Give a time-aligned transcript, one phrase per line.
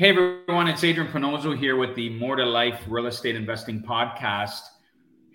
[0.00, 4.62] Hey everyone, it's Adrian Panozzo here with the More to Life Real Estate Investing Podcast,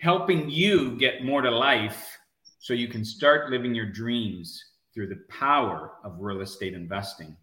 [0.01, 2.17] helping you get more to life
[2.57, 4.59] so you can start living your dreams
[4.91, 7.37] through the power of real estate investing.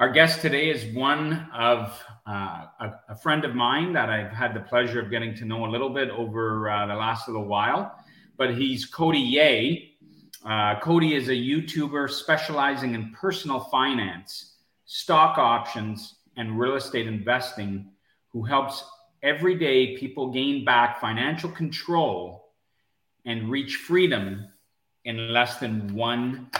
[0.00, 4.52] Our guest today is one of uh, a, a, friend of mine that I've had
[4.52, 7.94] the pleasure of getting to know a little bit over uh, the last little while,
[8.36, 9.76] but he's Cody Yeh.
[10.44, 14.56] Uh, Cody is a YouTuber specializing in personal finance,
[14.86, 17.90] stock options, and real estate investing
[18.28, 18.84] who helps
[19.22, 22.50] everyday people gain back financial control
[23.24, 24.46] and reach freedom
[25.04, 26.50] in less than one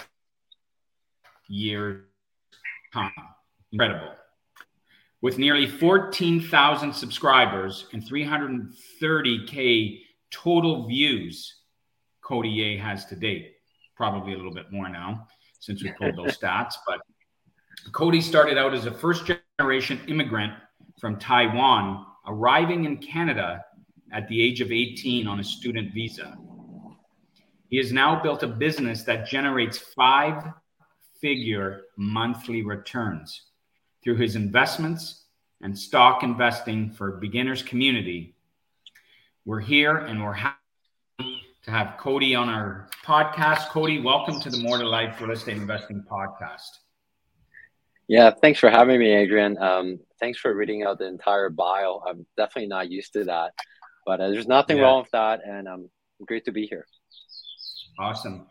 [1.48, 2.04] year
[2.92, 3.10] time.
[3.72, 4.14] Incredible.
[5.20, 11.60] With nearly 14,000 subscribers and 330K total views,
[12.22, 13.54] Cody Yeh has to date.
[13.96, 15.28] Probably a little bit more now
[15.60, 16.74] since we pulled those stats.
[16.86, 17.00] But
[17.92, 19.24] Cody started out as a first
[19.58, 20.52] generation immigrant
[20.98, 23.64] from Taiwan, arriving in Canada
[24.12, 26.36] at the age of 18 on a student visa.
[27.68, 30.44] He has now built a business that generates five
[31.20, 33.42] figure monthly returns
[34.02, 35.24] through his investments
[35.62, 38.34] and stock investing for beginners community.
[39.44, 40.56] We're here and we're happy
[41.18, 43.68] to have Cody on our podcast.
[43.68, 46.81] Cody, welcome to the More to Life Real Estate Investing podcast.
[48.12, 49.56] Yeah, thanks for having me, Adrian.
[49.56, 52.02] Um, thanks for reading out the entire bio.
[52.06, 53.52] I'm definitely not used to that,
[54.04, 54.82] but uh, there's nothing yeah.
[54.82, 55.88] wrong with that, and um,
[56.26, 56.86] great to be here.
[57.98, 58.48] Awesome.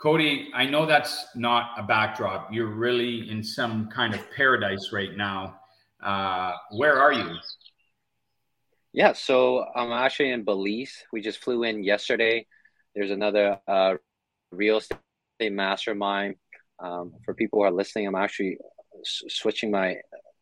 [0.00, 2.50] Cody, I know that's not a backdrop.
[2.50, 5.60] You're really in some kind of paradise right now.
[6.02, 7.36] Uh, where are you?
[8.94, 11.04] Yeah, so I'm actually in Belize.
[11.12, 12.46] We just flew in yesterday.
[12.94, 13.96] There's another uh,
[14.50, 16.36] real estate mastermind.
[16.80, 18.56] Um, for people who are listening, I'm actually
[19.04, 19.96] switching my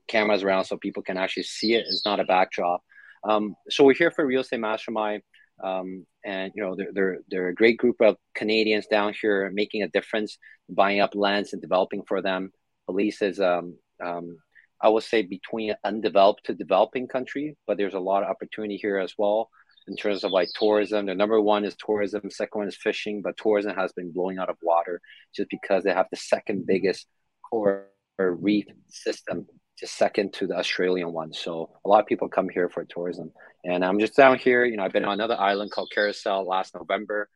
[0.08, 1.84] cameras around so people can actually see it.
[1.88, 2.82] It's not a backdrop.
[3.24, 5.22] Um, so we're here for Real Estate Mastermind,
[5.62, 9.82] um, and you know they're, they're they're a great group of Canadians down here making
[9.82, 12.52] a difference, buying up lands and developing for them.
[12.86, 14.36] Belize is um, um,
[14.80, 18.98] I would say between undeveloped to developing country, but there's a lot of opportunity here
[18.98, 19.50] as well
[19.88, 21.06] in terms of like tourism.
[21.06, 24.50] The number one is tourism, second one is fishing, but tourism has been blowing out
[24.50, 25.00] of water
[25.34, 27.06] just because they have the second biggest
[27.50, 27.84] coral
[28.18, 29.46] reef system,
[29.78, 31.32] just second to the Australian one.
[31.32, 33.32] So a lot of people come here for tourism.
[33.64, 36.74] And I'm just down here, you know, I've been on another island called Carousel last
[36.74, 37.28] November.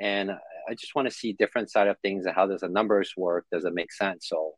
[0.00, 3.14] And I just want to see different side of things and how does the numbers
[3.16, 3.46] work?
[3.50, 4.28] Does it make sense?
[4.28, 4.54] So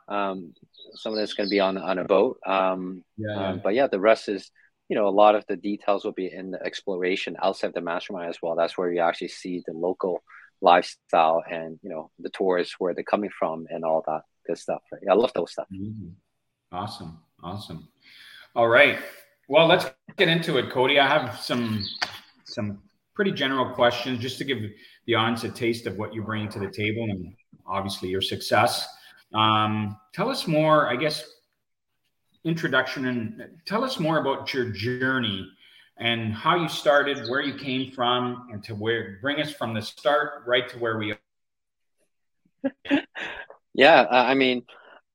[0.09, 0.55] Um,
[0.94, 2.39] some of this going to be on on a boat.
[2.47, 3.49] Um, yeah, yeah.
[3.49, 4.50] Um, but yeah, the rest is
[4.89, 8.31] you know a lot of the details will be in the exploration outside the mastermind
[8.31, 8.56] as well.
[8.56, 10.22] That's where you actually see the local
[10.61, 14.83] lifestyle and you know the tourists where they're coming from and all that good stuff.
[14.93, 15.03] Right?
[15.11, 15.67] I love those stuff.
[15.72, 16.11] Mm-hmm.
[16.73, 17.88] Awesome, awesome.
[18.55, 18.99] All right,
[19.49, 19.87] well, let's
[20.17, 20.99] get into it, Cody.
[20.99, 21.84] I have some
[22.44, 22.83] some
[23.15, 24.59] pretty general questions just to give
[25.06, 27.34] the audience a taste of what you're bringing to the table and
[27.67, 28.87] obviously your success.
[29.34, 31.25] Um, tell us more, I guess,
[32.44, 35.50] introduction and tell us more about your journey
[35.98, 39.82] and how you started, where you came from, and to where bring us from the
[39.82, 41.19] start right to where we are.
[43.75, 44.64] yeah, I mean,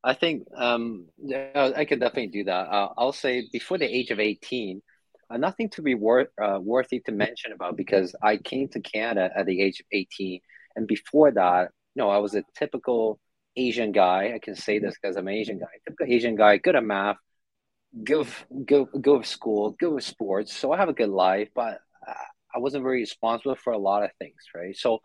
[0.04, 1.08] I think um,
[1.56, 2.68] I can definitely do that.
[2.70, 4.82] Uh, I'll say before the age of 18,
[5.30, 9.30] uh, nothing to be worth uh, worthy to mention about because I came to Canada
[9.36, 10.42] at the age of 18.
[10.76, 13.20] And before that, you know, I was a typical
[13.56, 14.34] Asian guy.
[14.36, 15.68] I can say this because I'm an Asian guy.
[15.86, 17.18] Typical Asian guy, good at math,
[18.04, 18.28] good,
[18.66, 20.56] good good to school, good with sports.
[20.56, 21.80] So I have a good life, but
[22.54, 24.76] I wasn't very responsible for a lot of things, right?
[24.76, 25.00] So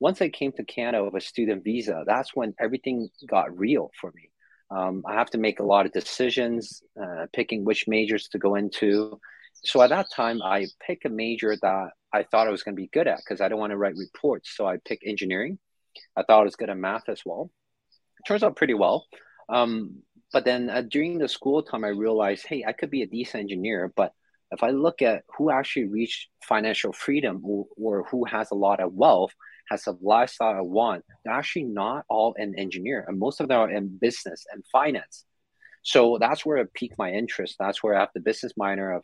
[0.00, 4.12] once I came to Canada with a student visa, that's when everything got real for
[4.14, 4.30] me.
[4.70, 8.54] Um, I have to make a lot of decisions, uh, picking which majors to go
[8.54, 9.18] into.
[9.54, 12.80] So at that time, I picked a major that I thought I was going to
[12.80, 14.50] be good at because I don't want to write reports.
[14.56, 15.58] So I picked engineering.
[16.16, 17.50] I thought I was good at math as well.
[18.26, 19.06] Turns out pretty well.
[19.48, 23.06] Um, but then uh, during the school time, I realized, hey, I could be a
[23.06, 23.92] decent engineer.
[23.94, 24.12] But
[24.50, 28.80] if I look at who actually reached financial freedom or, or who has a lot
[28.80, 29.32] of wealth,
[29.70, 33.60] has a lifestyle I want, they're actually not all an engineer, and most of them
[33.60, 35.24] are in business and finance.
[35.82, 37.56] So that's where it piqued my interest.
[37.58, 39.02] That's where I have the business minor of,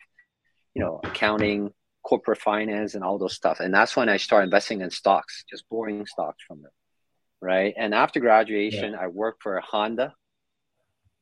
[0.73, 1.71] you know, accounting,
[2.03, 3.59] corporate finance, and all those stuff.
[3.59, 6.71] And that's when I started investing in stocks, just boring stocks from them,
[7.41, 7.73] right?
[7.77, 8.99] And after graduation, yeah.
[9.01, 10.13] I worked for Honda.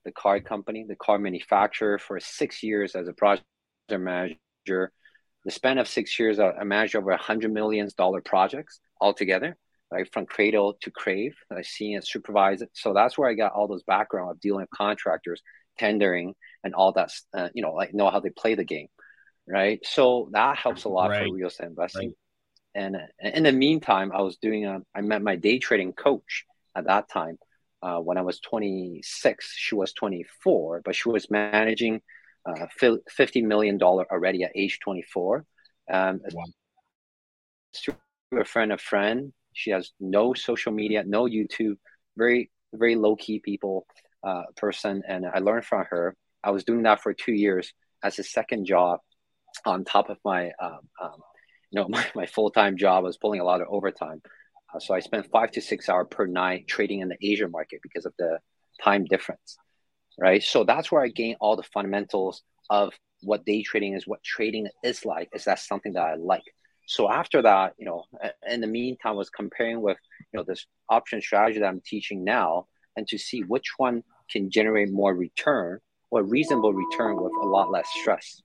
[0.06, 3.45] the car company, the car manufacturer, for six years as a project
[3.92, 4.92] manager.
[5.45, 9.57] The span of six years, I managed over a hundred millions dollar projects altogether,
[9.92, 11.36] right from cradle to crave.
[11.56, 12.69] I see and supervise it.
[12.74, 15.42] So that's where I got all those background of dealing with contractors,
[15.77, 17.12] tendering, and all that.
[17.33, 18.88] Uh, you know, like know how they play the game,
[19.48, 19.80] right?
[19.86, 21.27] So that helps a lot right.
[21.27, 22.10] for real estate investing.
[22.10, 22.16] Right.
[22.75, 26.45] And in the meantime, I was doing a, I met my day trading coach
[26.75, 27.38] at that time
[27.81, 29.54] uh, when I was 26.
[29.56, 32.01] She was 24, but she was managing
[32.45, 35.45] uh, $50 million already at age 24.
[35.92, 36.44] Um, wow.
[38.39, 39.33] A friend of friend.
[39.54, 41.77] She has no social media, no YouTube,
[42.16, 43.88] very, very low key people
[44.24, 45.01] uh, person.
[45.07, 46.16] And I learned from her.
[46.44, 47.74] I was doing that for two years
[48.04, 49.00] as a second job
[49.66, 51.19] on top of my um, um,
[51.71, 54.21] you know my, my full-time job I was pulling a lot of overtime.
[54.74, 57.80] Uh, so i spent five to six hours per night trading in the asian market
[57.81, 58.39] because of the
[58.83, 59.57] time difference
[60.19, 60.44] right?
[60.44, 64.68] So that's where i gained all the fundamentals of what day trading is what trading
[64.83, 66.44] is like is that something that i like.
[66.88, 68.04] So after that you know
[68.48, 69.98] in the meantime I was comparing with
[70.31, 74.50] you know this option strategy that i'm teaching now and to see which one can
[74.50, 75.80] generate more return
[76.12, 78.42] or reasonable return with a lot less stress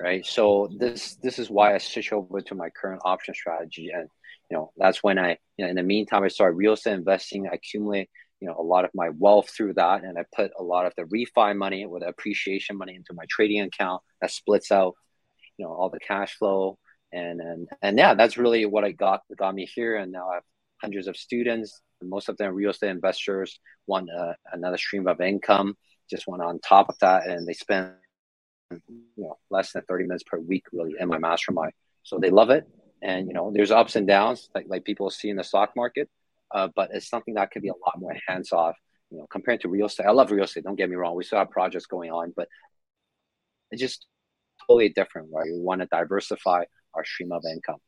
[0.00, 0.24] right?
[0.24, 4.08] So this this is why I switch over to my current option strategy, and
[4.50, 7.46] you know that's when I you know in the meantime I started real estate investing,
[7.46, 8.08] I accumulate
[8.40, 10.94] you know a lot of my wealth through that, and I put a lot of
[10.96, 14.02] the refi money with appreciation money into my trading account.
[14.20, 14.94] That splits out
[15.58, 16.78] you know all the cash flow,
[17.12, 20.34] and and and yeah, that's really what I got got me here, and now I
[20.36, 20.44] have
[20.80, 21.80] hundreds of students.
[22.02, 25.76] Most of them real estate investors want uh, another stream of income,
[26.08, 27.92] just want on top of that, and they spend
[28.70, 31.72] you know less than 30 minutes per week really in my mastermind.
[32.02, 32.68] So they love it.
[33.02, 36.08] And you know there's ups and downs like like people see in the stock market
[36.54, 38.76] uh, but it's something that can be a lot more hands off
[39.10, 40.06] you know compared to real estate.
[40.06, 41.16] I love real estate don't get me wrong.
[41.16, 42.48] We still have projects going on but
[43.70, 44.06] it's just
[44.66, 45.46] totally different right?
[45.50, 46.64] We want to diversify
[46.94, 47.78] our stream of income.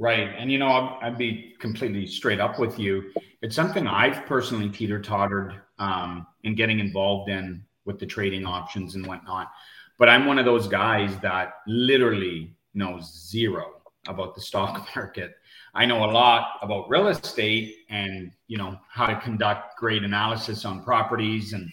[0.00, 0.30] Right.
[0.38, 3.12] And, you know, I'd, I'd, be completely straight up with you.
[3.42, 8.94] It's something I've personally teeter tottered um, in getting involved in with the trading options
[8.94, 9.50] and whatnot.
[9.98, 15.34] But I'm one of those guys that literally knows zero about the stock market.
[15.74, 20.64] I know a lot about real estate and, you know, how to conduct great analysis
[20.64, 21.70] on properties and,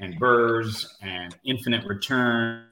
[0.00, 2.66] and BRRRRs and infinite return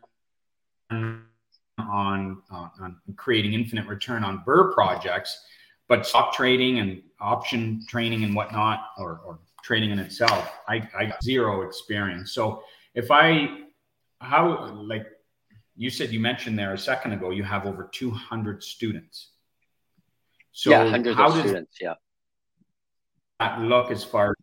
[0.91, 5.45] on, uh, on creating infinite return on BRRRR projects,
[5.89, 11.13] but stock trading and option training and whatnot, or, or trading in itself, I, I
[11.23, 12.33] zero experience.
[12.33, 12.63] So
[12.95, 13.49] if I,
[14.21, 15.07] how, like
[15.77, 19.31] you said, you mentioned there a second ago, you have over 200 students.
[20.53, 21.77] So yeah, hundreds of students.
[21.81, 21.95] Yeah.
[23.41, 24.35] That look as far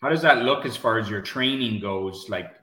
[0.00, 2.28] how does that look as far as your training goes?
[2.28, 2.54] Like,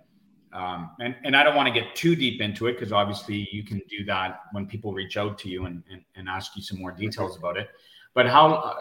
[0.54, 3.64] um, and, and I don't want to get too deep into it because obviously you
[3.64, 6.80] can do that when people reach out to you and, and, and ask you some
[6.80, 7.70] more details about it.
[8.16, 8.76] But how,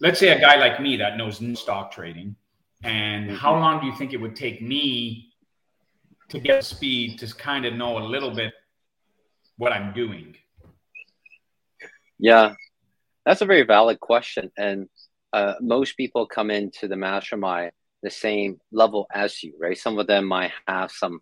[0.00, 2.36] let's say a guy like me that knows stock trading,
[2.82, 3.36] and mm-hmm.
[3.36, 5.32] how long do you think it would take me
[6.28, 8.52] to get speed to kind of know a little bit
[9.56, 10.36] what I'm doing?
[12.18, 12.54] Yeah,
[13.24, 14.50] that's a very valid question.
[14.56, 14.88] And
[15.32, 17.72] uh, most people come into the mastermind
[18.02, 19.76] the same level as you, right?
[19.76, 21.20] Some of them might have some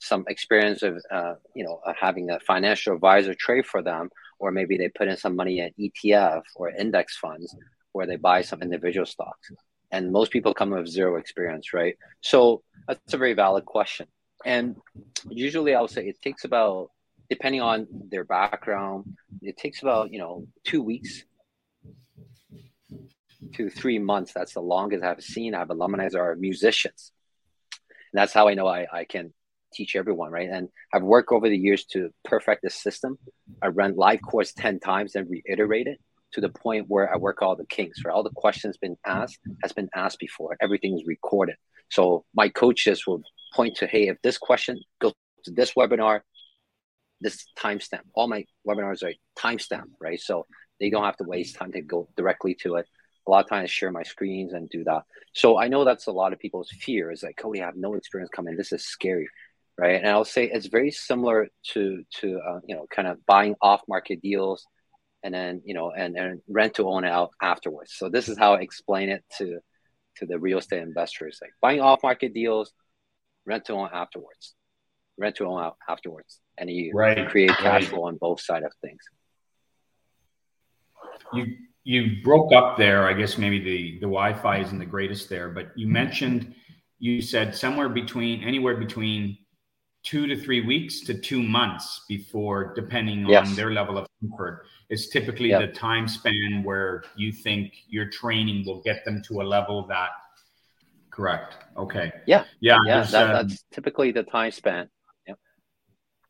[0.00, 4.76] some experience of uh, you know having a financial advisor trade for them, or maybe
[4.76, 7.54] they put in some money in ETF or index funds
[7.94, 9.52] where they buy some individual stocks.
[9.90, 11.96] And most people come with zero experience, right?
[12.20, 14.08] So that's a very valid question.
[14.44, 14.76] And
[15.28, 16.90] usually I would say it takes about,
[17.30, 21.24] depending on their background, it takes about, you know, two weeks
[23.54, 24.32] to three months.
[24.32, 25.54] That's the longest I've seen.
[25.54, 27.12] I have alumni that are musicians.
[28.12, 29.32] And that's how I know I, I can
[29.72, 30.50] teach everyone, right?
[30.50, 33.18] And I've worked over the years to perfect the system.
[33.62, 36.00] I run live course 10 times and reiterate it
[36.34, 38.12] to the point where I work all the kinks, right?
[38.12, 40.56] All the questions been asked has been asked before.
[40.60, 41.56] Everything is recorded.
[41.90, 43.22] So my coaches will
[43.54, 45.12] point to, hey, if this question goes
[45.44, 46.20] to this webinar,
[47.20, 48.02] this timestamp.
[48.14, 50.20] All my webinars are timestamp, right?
[50.20, 50.46] So
[50.80, 52.86] they don't have to waste time to go directly to it
[53.26, 55.02] a lot of times share my screens and do that.
[55.32, 57.94] So I know that's a lot of people's fear is like, Cody, I have no
[57.94, 58.56] experience coming.
[58.56, 59.28] This is scary,
[59.78, 59.96] right?
[59.96, 63.82] And I'll say it's very similar to to uh, you know kind of buying off
[63.88, 64.66] market deals,
[65.24, 67.94] and then you know and and rent to own it out afterwards.
[67.96, 69.58] So this is how I explain it to
[70.18, 72.72] to the real estate investors, like buying off market deals,
[73.46, 74.54] rent to own afterwards,
[75.18, 77.28] rent to own out afterwards, and you right.
[77.28, 77.84] create cash right.
[77.84, 79.00] flow on both side of things.
[81.32, 83.08] You you broke up there.
[83.08, 86.54] I guess maybe the the Wi-Fi isn't the greatest there, but you mentioned
[86.98, 89.38] you said somewhere between anywhere between
[90.04, 93.48] two to three weeks to two months before, depending yes.
[93.48, 95.60] on their level of comfort, is typically yep.
[95.62, 100.10] the time span where you think your training will get them to a level that.
[101.10, 101.56] Correct.
[101.76, 102.12] Okay.
[102.26, 102.44] Yeah.
[102.60, 102.78] Yeah.
[102.84, 103.02] Yeah.
[103.04, 104.90] That, uh, that's typically the time span.
[105.26, 105.38] Yep.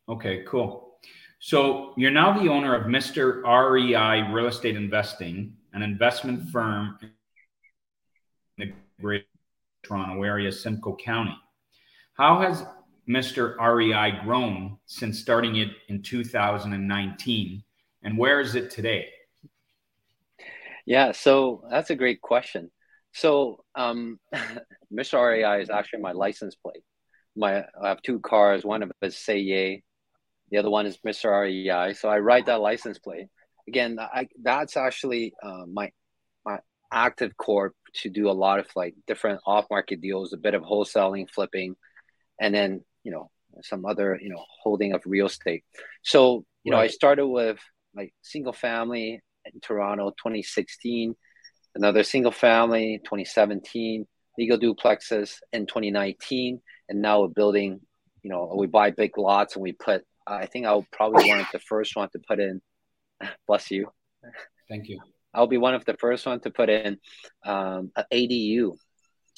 [0.09, 0.45] Okay.
[0.47, 0.99] Cool.
[1.41, 3.43] So you're now the owner of Mr.
[3.43, 7.11] REI Real Estate Investing, an investment firm in
[8.59, 9.25] the Greater
[9.83, 11.37] Toronto Area, Simcoe County.
[12.15, 12.65] How has
[13.09, 13.57] Mr.
[13.59, 17.63] REI grown since starting it in 2019?
[18.03, 19.09] And where is it today?
[20.87, 22.71] Yeah, so that's a great question.
[23.13, 24.19] So, um,
[24.93, 25.23] Mr.
[25.23, 26.83] REI is actually my license plate.
[27.37, 28.65] My I have two cars.
[28.65, 29.83] One of them is Say Yay,
[30.51, 31.31] the other one is Mr.
[31.43, 31.95] REI.
[31.95, 33.27] So I write that license plate.
[33.67, 35.91] Again, I, that's actually uh, my
[36.45, 36.59] my
[36.93, 40.63] active corp to do a lot of like different off market deals, a bit of
[40.63, 41.75] wholesaling, flipping,
[42.41, 43.31] and then you know
[43.63, 45.65] some other you know holding of real estate.
[46.03, 46.79] So you right.
[46.79, 47.59] know i started with
[47.95, 51.15] like single family in toronto 2016
[51.75, 54.07] another single family 2017
[54.39, 57.81] legal duplexes in 2019 and now we're building
[58.23, 61.47] you know we buy big lots and we put i think i'll probably one of
[61.53, 62.61] the first one to put in
[63.47, 63.91] bless you.
[64.69, 65.01] Thank you.
[65.33, 66.99] I'll be one of the first one to put in
[67.45, 68.77] um, an adu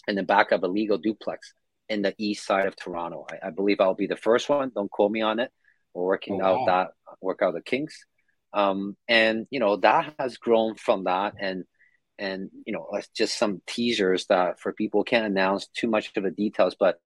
[0.08, 1.52] in the back of a legal duplex
[1.88, 3.26] in the east side of Toronto.
[3.30, 4.72] I, I, believe I'll be the first one.
[4.74, 5.50] Don't quote me on it.
[5.94, 6.88] We're working oh, out that
[7.20, 8.04] work out the kinks.
[8.52, 11.64] Um, and you know that has grown from that and
[12.18, 16.30] and you know just some teasers that for people can't announce too much of the
[16.30, 16.96] details but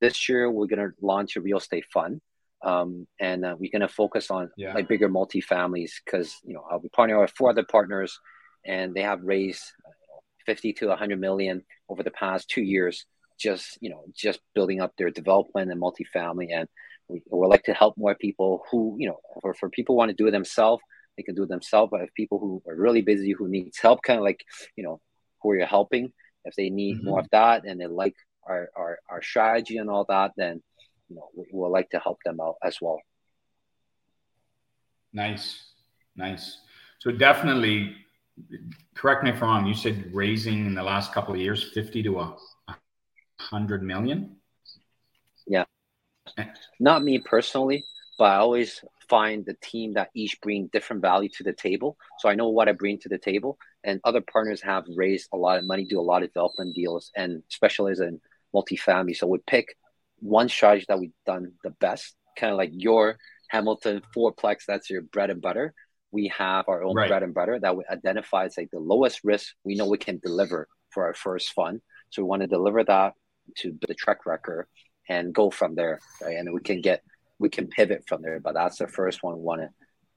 [0.00, 2.20] this year we're going to launch a real estate fund
[2.62, 4.74] um, and uh, we're going to focus on yeah.
[4.74, 8.18] like bigger multifamilies because you know i'll be partnering with four other partners
[8.66, 9.62] and they have raised
[10.50, 13.06] 50 to 100 million over the past two years
[13.38, 16.48] just you know just building up their development and multifamily.
[16.52, 16.68] And
[17.06, 20.10] we would like to help more people who you know for, for people who want
[20.10, 20.82] to do it themselves
[21.16, 21.90] they can do it themselves.
[21.92, 24.40] But if people who are really busy who needs help kind of like
[24.74, 25.00] you know
[25.40, 26.12] who are you're helping?
[26.44, 27.06] If they need mm-hmm.
[27.06, 30.60] more of that and they like our, our our strategy and all that then
[31.08, 33.00] you know we would like to help them out as well.
[35.12, 35.46] Nice.
[36.16, 36.58] Nice.
[36.98, 37.94] So definitely
[38.94, 42.02] correct me if I'm wrong, you said raising in the last couple of years 50
[42.04, 42.36] to a
[43.38, 44.36] 100 million?
[45.46, 45.64] Yeah.
[46.36, 46.44] Eh.
[46.78, 47.84] Not me personally,
[48.18, 51.96] but I always find the team that each bring different value to the table.
[52.18, 55.36] So I know what I bring to the table, and other partners have raised a
[55.36, 58.20] lot of money, do a lot of development deals, and specialize in
[58.54, 59.16] multifamily.
[59.16, 59.76] So we pick
[60.20, 63.16] one strategy that we've done the best, kind of like your
[63.48, 64.64] Hamilton fourplex.
[64.66, 65.74] That's your bread and butter
[66.12, 67.08] we have our own right.
[67.08, 70.18] bread and butter that we identify as like the lowest risk we know we can
[70.18, 71.80] deliver for our first fund.
[72.10, 73.14] So we want to deliver that
[73.58, 74.66] to the track record
[75.08, 76.00] and go from there.
[76.20, 76.36] Right?
[76.36, 77.02] And we can get
[77.38, 78.40] we can pivot from there.
[78.40, 79.68] But that's the first one we want to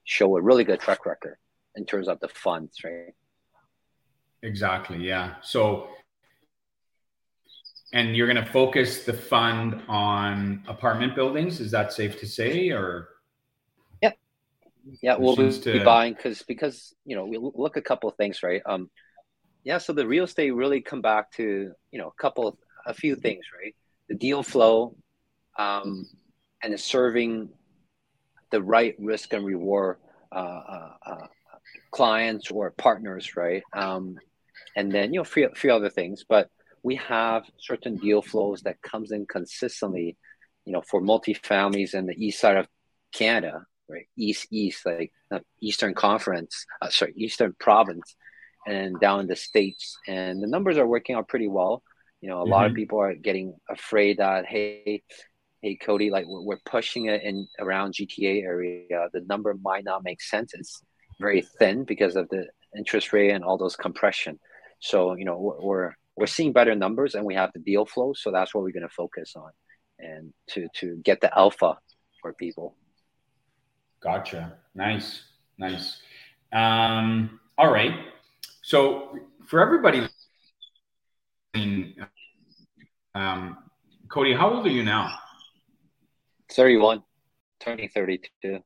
[0.04, 1.36] show a really good track record
[1.76, 3.14] in terms of the funds, right?
[4.42, 4.98] Exactly.
[4.98, 5.36] Yeah.
[5.42, 5.88] So
[7.92, 11.60] and you're going to focus the fund on apartment buildings.
[11.60, 13.08] Is that safe to say, or?
[15.02, 15.72] Yeah, we'll be, to...
[15.72, 18.62] be buying because because you know we look a couple of things, right?
[18.66, 18.90] Um,
[19.64, 23.16] yeah, so the real estate really come back to you know a couple a few
[23.16, 23.74] things, right?
[24.08, 24.96] The deal flow,
[25.58, 26.06] um,
[26.62, 27.48] and serving
[28.50, 29.96] the right risk and reward
[30.30, 31.26] uh, uh, uh,
[31.90, 33.62] clients or partners, right?
[33.72, 34.18] Um,
[34.76, 36.50] and then you know few, few other things, but
[36.82, 40.16] we have certain deal flows that comes in consistently,
[40.66, 42.68] you know, for multifamilies in the east side of
[43.12, 44.06] Canada, right?
[44.16, 48.16] East East, like uh, Eastern Conference, uh, sorry, Eastern Province,
[48.66, 49.98] and down in the states.
[50.06, 51.82] And the numbers are working out pretty well.
[52.20, 52.52] You know, a mm-hmm.
[52.52, 52.76] lot of mm-hmm.
[52.76, 55.02] people are getting afraid that hey,
[55.62, 59.08] hey Cody, like we're, we're pushing it in around GTA area.
[59.12, 60.52] The number might not make sense.
[60.54, 60.82] It's
[61.20, 64.38] very thin because of the interest rate and all those compression.
[64.80, 68.12] So you know we're, we're we're seeing better numbers and we have the deal flow.
[68.14, 69.50] So that's what we're going to focus on,
[69.98, 71.78] and to to get the alpha
[72.20, 72.76] for people.
[74.04, 74.58] Gotcha.
[74.74, 75.22] Nice.
[75.56, 76.02] Nice.
[76.52, 77.94] Um, all right.
[78.62, 80.06] So for everybody,
[83.14, 83.56] um,
[84.08, 85.10] Cody, how old are you now?
[86.52, 87.02] 31,
[87.60, 88.60] turning 32.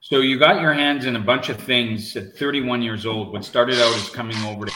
[0.00, 3.32] So you got your hands in a bunch of things at 31 years old.
[3.32, 4.72] What started out as coming over to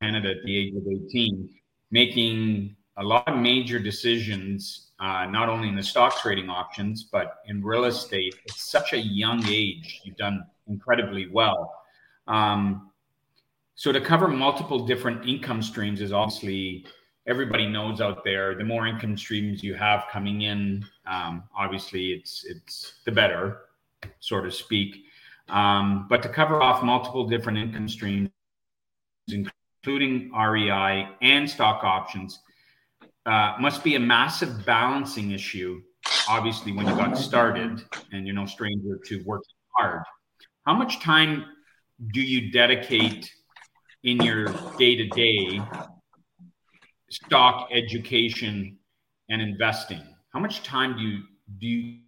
[0.00, 1.48] Canada at the age of 18,
[1.90, 7.38] making a lot of major decisions uh, not only in the stock trading options, but
[7.46, 8.34] in real estate.
[8.48, 10.02] at such a young age.
[10.04, 11.74] You've done incredibly well.
[12.28, 12.90] Um,
[13.74, 16.84] so to cover multiple different income streams is obviously
[17.26, 18.54] everybody knows out there.
[18.54, 23.62] The more income streams you have coming in, um, obviously it's it's the better,
[24.18, 25.06] so to speak.
[25.48, 28.28] Um, but to cover off multiple different income streams,
[29.28, 32.40] including REI and stock options,
[33.26, 35.80] uh, must be a massive balancing issue.
[36.28, 40.02] Obviously, when you got started, and you're no stranger to working hard.
[40.66, 41.44] How much time
[42.12, 43.30] do you dedicate
[44.04, 44.46] in your
[44.78, 45.60] day to day
[47.10, 48.78] stock education
[49.28, 50.02] and investing?
[50.32, 51.22] How much time do you
[51.58, 51.98] do you,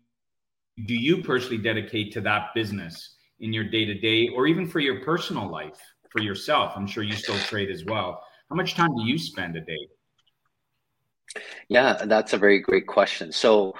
[0.86, 4.80] do you personally dedicate to that business in your day to day, or even for
[4.80, 6.72] your personal life for yourself?
[6.76, 8.22] I'm sure you still trade as well.
[8.48, 9.88] How much time do you spend a day?
[11.68, 13.32] Yeah, that's a very great question.
[13.32, 13.74] So,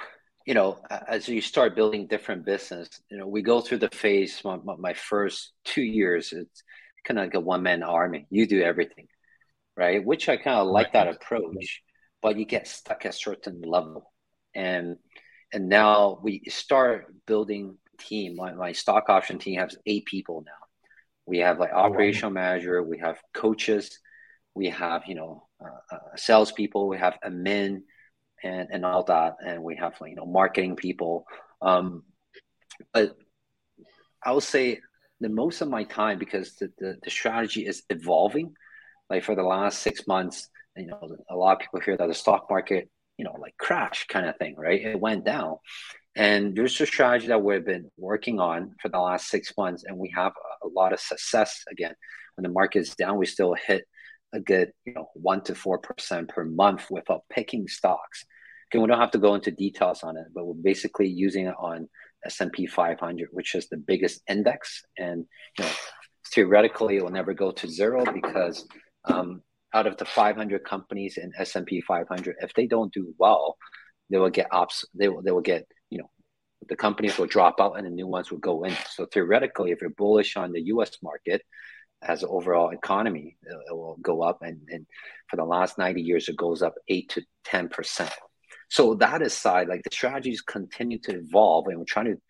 [0.45, 4.41] you know, as you start building different business, you know, we go through the phase.
[4.43, 6.63] My, my first two years, it's
[7.05, 8.27] kind of like a one man army.
[8.29, 9.07] You do everything,
[9.77, 10.03] right?
[10.03, 11.05] Which I kind of like right.
[11.05, 11.81] that approach,
[12.21, 14.11] but you get stuck at a certain level,
[14.55, 14.97] and
[15.53, 18.35] and now we start building team.
[18.35, 20.51] My, my stock option team has eight people now.
[21.25, 22.41] We have like operational oh, wow.
[22.41, 23.99] manager, we have coaches,
[24.55, 27.83] we have you know uh, uh, salespeople, we have admin,
[28.43, 31.25] and and all that, and we have you know marketing people.
[31.61, 32.03] Um,
[32.93, 33.15] but
[34.23, 34.79] I would say
[35.19, 38.53] the most of my time because the, the, the strategy is evolving.
[39.09, 42.13] Like for the last six months, you know, a lot of people hear that the
[42.13, 44.81] stock market, you know, like crash kind of thing, right?
[44.81, 45.57] It went down.
[46.15, 49.97] And there's a strategy that we've been working on for the last six months, and
[49.97, 51.63] we have a, a lot of success.
[51.71, 51.95] Again,
[52.35, 53.85] when the market is down, we still hit
[54.33, 58.25] a good, you know, one to four percent per month without picking stocks.
[58.67, 61.55] Okay, we don't have to go into details on it, but we're basically using it
[61.59, 61.87] on
[62.25, 65.25] S&P 500, which is the biggest index, and
[65.57, 65.71] you know,
[66.33, 68.65] theoretically it will never go to zero because
[69.05, 69.41] um,
[69.73, 73.57] out of the 500 companies in S&P 500, if they don't do well,
[74.09, 74.85] they will get ops.
[74.93, 76.09] They will they will get you know
[76.69, 78.75] the companies will drop out and the new ones will go in.
[78.91, 80.97] So theoretically, if you're bullish on the U.S.
[81.03, 81.41] market
[82.07, 84.41] as an overall economy, it will go up.
[84.41, 84.85] And, and
[85.27, 88.11] for the last 90 years, it goes up eight to 10 percent.
[88.69, 92.21] So that aside, like the strategies continue to evolve, and we're trying to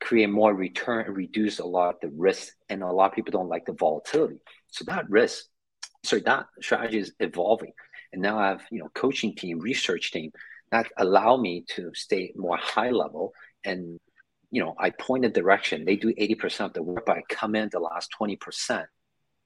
[0.00, 2.52] create more return and reduce a lot of the risk.
[2.68, 4.40] And a lot of people don't like the volatility.
[4.68, 5.46] So that risk,
[6.04, 7.72] so that strategy is evolving.
[8.12, 10.32] And now I have you know coaching team, research team
[10.70, 13.32] that allow me to stay more high level
[13.64, 14.00] and
[14.52, 17.56] you know i point a direction they do 80% of the work but i come
[17.56, 18.84] in the last 20%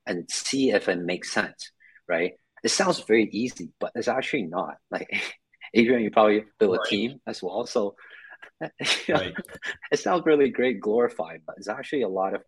[0.06, 1.70] and see if it makes sense
[2.06, 5.08] right it sounds very easy but it's actually not like
[5.72, 6.86] adrian you probably build right.
[6.86, 7.94] a team as well so
[8.60, 8.68] you
[9.08, 9.34] know, right.
[9.90, 12.42] it sounds really great glorified but it's actually a lot of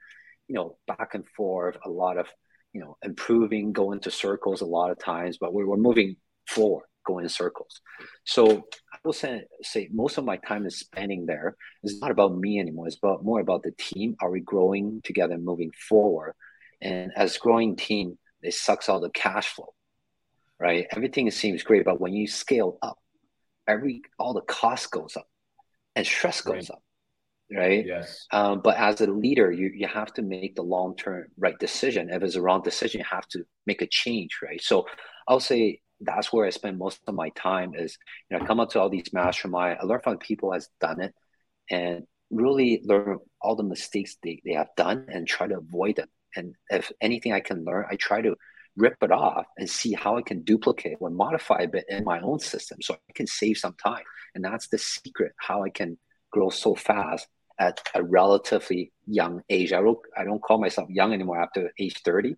[0.49, 2.27] you know back and forth a lot of
[2.73, 6.17] you know improving going to circles a lot of times but we're, we're moving
[6.47, 7.81] forward going in circles.
[8.25, 8.45] So
[8.93, 11.57] I will say, say most of my time is spending there.
[11.83, 12.87] It's not about me anymore.
[12.87, 14.15] It's about more about the team.
[14.21, 16.35] Are we growing together, moving forward?
[16.81, 19.73] And as growing team, it sucks all the cash flow,
[20.61, 20.87] right?
[20.95, 22.99] Everything seems great, but when you scale up,
[23.67, 25.29] every all the cost goes up,
[25.97, 26.71] and stress goes right.
[26.71, 26.83] up,
[27.57, 27.87] right?
[27.87, 28.27] Yes.
[28.33, 32.11] Um, but as a leader, you you have to make the long term right decision.
[32.11, 34.63] If it's a wrong decision, you have to make a change, right?
[34.63, 34.87] So
[35.27, 37.99] I'll say that's where I spend most of my time is,
[38.31, 41.01] you know, I come up to all these mastermind, I learn from people has done
[41.01, 41.15] it
[41.71, 46.09] and really learn all the mistakes they, they have done and try to avoid them.
[46.37, 48.37] And if anything I can learn, I try to
[48.77, 52.21] rip it off and see how I can duplicate or modify a bit in my
[52.21, 54.05] own system so I can save some time.
[54.35, 55.99] And that's the secret how I can
[56.31, 57.27] grow so fast
[57.59, 59.73] at a relatively young age.
[59.73, 62.37] I don't I don't call myself young anymore after age 30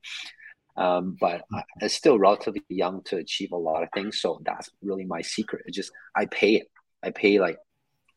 [0.80, 1.44] um, but
[1.80, 4.20] it's still relatively young to achieve a lot of things.
[4.20, 5.62] So that's really my secret.
[5.66, 6.68] It's just I pay it.
[7.02, 7.58] I pay like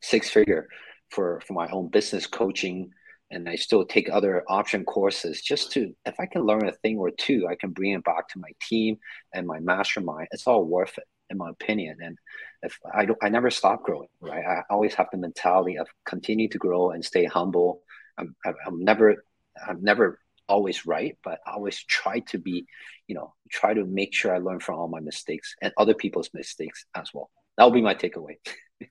[0.00, 0.66] six figure
[1.10, 2.90] for for my own business coaching,
[3.30, 6.96] and I still take other option courses just to if I can learn a thing
[6.98, 8.96] or two, I can bring it back to my team
[9.34, 10.28] and my mastermind.
[10.30, 11.98] It's all worth it, in my opinion.
[12.00, 12.16] And
[12.62, 14.08] if I don't, I never stop growing.
[14.22, 17.82] Right, I always have the mentality of continue to grow and stay humble.
[18.16, 19.22] I'm, I'm never
[19.68, 22.66] I'm never always right, but I always try to be,
[23.06, 26.30] you know, try to make sure I learn from all my mistakes and other people's
[26.34, 27.30] mistakes as well.
[27.56, 28.36] That will be my takeaway.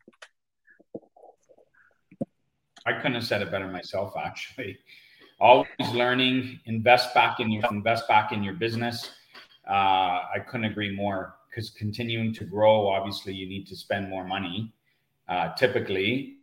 [2.86, 4.78] I couldn't have said it better myself, actually.
[5.40, 9.12] Always learning, invest back in your invest back in your business.
[9.68, 14.26] Uh, I couldn't agree more because continuing to grow, obviously, you need to spend more
[14.26, 14.74] money,
[15.30, 16.38] uh, typically,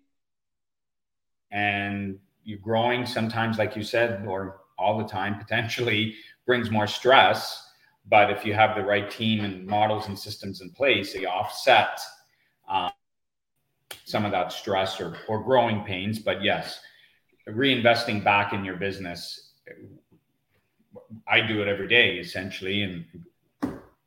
[1.50, 6.14] and you're growing sometimes, like you said, or all the time potentially
[6.46, 7.68] brings more stress.
[8.08, 12.00] But if you have the right team and models and systems in place, they offset
[12.68, 12.90] um,
[14.04, 16.18] some of that stress or, or growing pains.
[16.18, 16.80] But yes,
[17.48, 19.52] reinvesting back in your business,
[21.28, 22.82] I do it every day essentially.
[22.82, 23.04] And,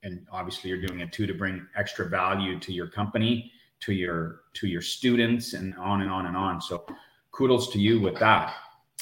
[0.02, 4.42] and obviously you're doing it too to bring extra value to your company, to your,
[4.56, 6.62] to your students and on and on and on.
[6.62, 6.86] So
[7.32, 8.54] kudos to you with that.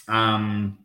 [0.07, 0.77] Um,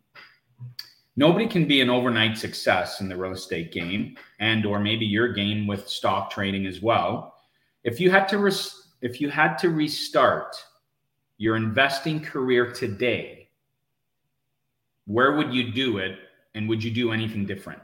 [1.17, 5.33] nobody can be an overnight success in the real estate game and or maybe your
[5.33, 7.33] game with stock trading as well.
[7.83, 10.55] If you had to res- if you had to restart
[11.37, 13.49] your investing career today
[15.05, 16.17] where would you do it
[16.53, 17.81] and would you do anything different?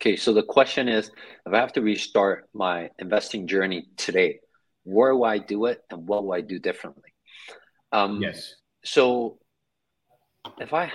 [0.00, 1.10] Okay so the question is
[1.46, 4.40] if i have to restart my investing journey today
[4.82, 7.10] where will i do it and what will i do differently?
[7.92, 8.56] Um, yes.
[8.84, 9.38] so
[10.58, 10.92] if i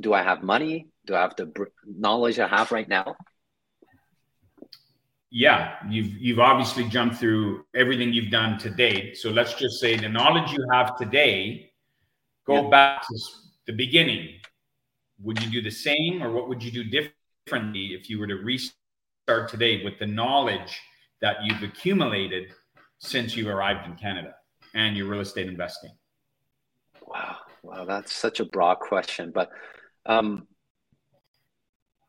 [0.00, 0.88] do I have money?
[1.06, 1.52] Do I have the
[1.84, 3.16] knowledge I have right now?
[5.30, 9.16] Yeah, you've you've obviously jumped through everything you've done to date.
[9.16, 11.70] So let's just say the knowledge you have today.
[12.46, 12.68] Go yeah.
[12.68, 13.18] back to
[13.66, 14.28] the beginning.
[15.22, 18.34] Would you do the same, or what would you do differently if you were to
[18.34, 20.78] restart today with the knowledge
[21.20, 22.52] that you've accumulated
[22.98, 24.34] since you arrived in Canada
[24.74, 25.92] and your real estate investing?
[27.06, 27.36] Wow.
[27.62, 29.50] Wow, that's such a broad question, but
[30.04, 30.48] um,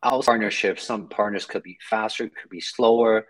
[0.01, 3.27] our partnership, some partners could be faster, could be slower,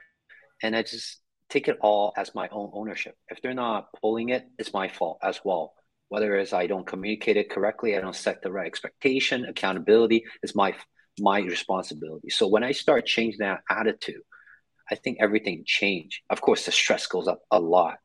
[0.62, 3.15] and I just take it all as my own ownership.
[3.29, 5.73] If they're not pulling it, it's my fault as well.
[6.09, 10.55] Whether it's I don't communicate it correctly, I don't set the right expectation, accountability is
[10.55, 10.75] my
[11.19, 12.29] my responsibility.
[12.29, 14.23] So when I start changing that attitude,
[14.89, 16.21] I think everything changed.
[16.29, 17.97] Of course, the stress goes up a lot,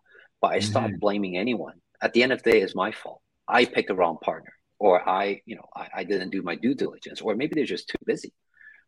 [0.43, 0.99] but I stop mm-hmm.
[0.99, 1.81] blaming anyone.
[2.03, 3.23] At the end of the day, it's my fault.
[3.49, 6.75] I picked the wrong partner, or I, you know, I, I didn't do my due
[6.75, 8.33] diligence, or maybe they're just too busy,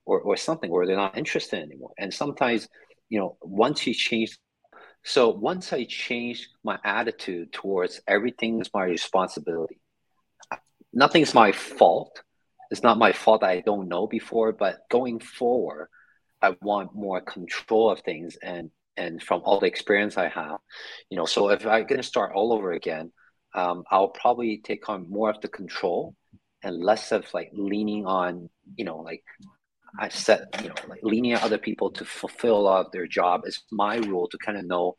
[0.05, 1.93] or or something, or they're not interested anymore.
[1.99, 2.69] And sometimes,
[3.09, 4.39] you know, once you change,
[5.05, 9.81] so once I changed my attitude towards everything is my responsibility.
[10.93, 12.23] Nothing's my fault.
[12.71, 15.89] It's not my fault I don't know before, but going forward,
[16.43, 20.59] I want more control of things and and from all the experience I have,
[21.09, 21.25] you know.
[21.25, 23.13] So if I'm gonna start all over again,
[23.55, 26.15] um, I'll probably take on more of the control
[26.63, 29.25] and less of like leaning on, you know, like
[29.99, 33.63] I said, you know, like leaning on other people to fulfill of their job is
[33.73, 34.95] my rule to kind of know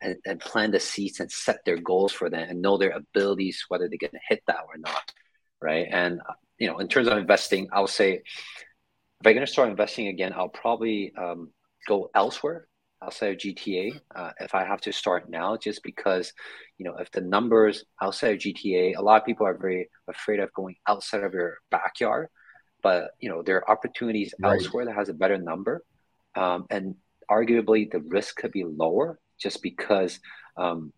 [0.00, 3.64] and, and plan the seats and set their goals for them and know their abilities,
[3.68, 5.12] whether they're going to hit that or not.
[5.60, 5.86] Right.
[5.90, 6.20] And,
[6.58, 10.32] you know, in terms of investing, I'll say if I'm going to start investing again,
[10.34, 11.52] I'll probably um,
[11.86, 12.66] go elsewhere
[13.02, 16.32] outside of GTA uh, if I have to start now, just because,
[16.78, 20.40] you know, if the numbers outside of GTA, a lot of people are very afraid
[20.40, 22.28] of going outside of your backyard,
[22.82, 24.54] but you know there are opportunities right.
[24.54, 25.82] elsewhere that has a better number,
[26.34, 26.96] um, and
[27.30, 30.20] arguably the risk could be lower just because
[30.56, 30.92] um,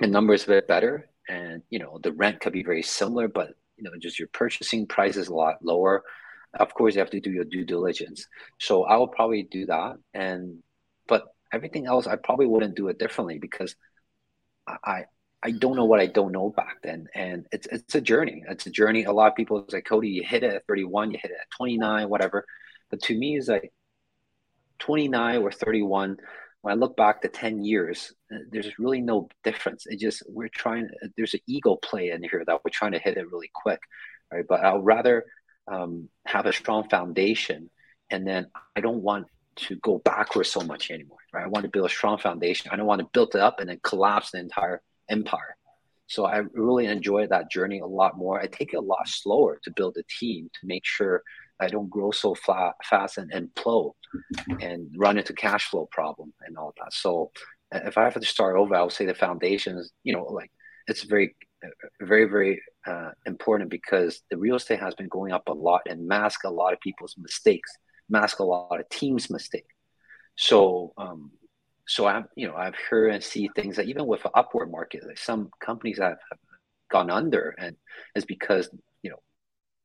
[0.00, 3.28] the number is a bit better, and you know the rent could be very similar,
[3.28, 6.04] but you know just your purchasing price is a lot lower.
[6.54, 8.26] Of course, you have to do your due diligence.
[8.60, 10.58] So I will probably do that, and
[11.08, 13.74] but everything else I probably wouldn't do it differently because
[14.66, 15.04] I
[15.42, 18.44] I don't know what I don't know back then, and it's it's a journey.
[18.48, 19.04] It's a journey.
[19.04, 21.50] A lot of people say, Cody, you hit it at 31, you hit it at
[21.56, 22.46] 29, whatever.
[22.90, 23.72] But to me, it's like
[24.78, 26.18] 29 or 31.
[26.60, 28.12] When I look back to 10 years,
[28.50, 29.84] there's really no difference.
[29.86, 30.88] It just we're trying.
[31.16, 33.80] There's an ego play in here that we're trying to hit it really quick,
[34.32, 34.44] right?
[34.48, 35.24] But I'll rather
[35.66, 37.68] um, have a strong foundation,
[38.10, 41.18] and then I don't want to go backwards so much anymore.
[41.32, 41.44] Right?
[41.44, 42.70] I want to build a strong foundation.
[42.72, 45.56] I don't want to build it up and then collapse the entire empire.
[46.06, 48.40] So I really enjoy that journey a lot more.
[48.40, 51.22] I take it a lot slower to build a team to make sure
[51.58, 53.94] I don't grow so flat, fast and implode
[54.60, 56.92] and run into cash flow problem and all that.
[56.92, 57.30] So
[57.72, 60.50] if I have to start over, I would say the foundation is, you know, like
[60.86, 61.34] it's very,
[62.00, 66.06] very, very uh, important because the real estate has been going up a lot and
[66.06, 67.72] mask a lot of people's mistakes
[68.12, 69.66] mask a lot of teams' mistake.
[70.36, 71.32] So, um,
[71.86, 75.04] so I've you know I've heard and see things that even with an upward market,
[75.06, 76.38] like some companies have, have
[76.90, 77.76] gone under, and
[78.14, 78.70] it's because
[79.02, 79.18] you know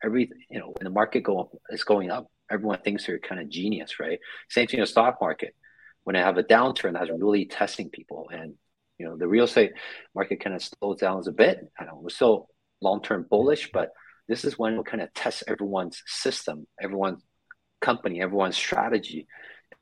[0.04, 3.50] every you know when the market go is going up, everyone thinks they're kind of
[3.50, 4.20] genius, right?
[4.50, 5.56] Same thing in the stock market.
[6.04, 8.54] When I have a downturn, that's really testing people, and
[9.00, 9.72] you know the real estate
[10.14, 11.60] market kind of slows down a bit.
[11.80, 12.50] I know we're still
[12.82, 13.90] long term bullish, but
[14.28, 17.24] this is when we kind of test everyone's system, everyone's
[17.82, 19.28] company, everyone's strategy,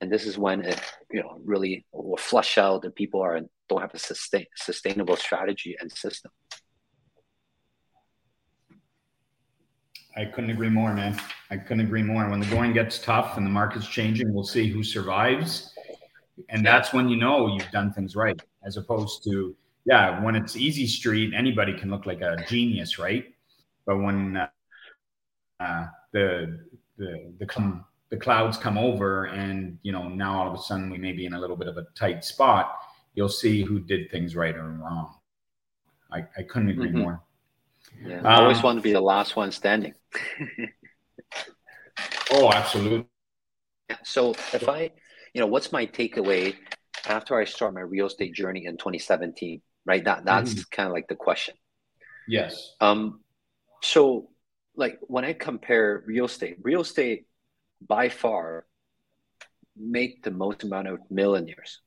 [0.02, 0.80] and this is when it
[1.12, 5.76] you know really will flush out and people are don't have a sustain, sustainable strategy
[5.80, 6.32] and system.
[10.18, 11.20] I couldn't agree more, man.
[11.52, 12.30] I couldn't agree more.
[12.30, 15.74] When the going gets tough and the market's changing, we'll see who survives.
[16.50, 19.56] And that's when you know you've done things right, as opposed to,
[19.86, 23.26] yeah, when it's easy street, anybody can look like a genius, right?
[23.86, 24.48] But when uh,
[25.60, 26.66] uh, the
[26.98, 30.90] the the come the clouds come over, and you know now all of a sudden
[30.90, 32.78] we may be in a little bit of a tight spot,
[33.16, 35.16] you'll see who did things right or wrong.
[36.12, 37.00] I, I couldn't agree mm-hmm.
[37.00, 37.24] more.
[38.06, 39.94] Yeah, I always um, want to be the last one standing.
[42.32, 43.06] oh, absolutely.
[44.04, 44.92] So if I,
[45.34, 46.56] you know, what's my takeaway
[47.08, 49.62] after I start my real estate journey in 2017?
[49.86, 50.04] Right.
[50.04, 50.62] That that's mm-hmm.
[50.72, 51.56] kind of like the question.
[52.28, 52.74] Yes.
[52.82, 53.22] Um.
[53.82, 54.30] So,
[54.78, 57.26] like when I compare real estate, real estate
[57.86, 58.66] by far
[59.78, 61.82] make the most amount of millionaires,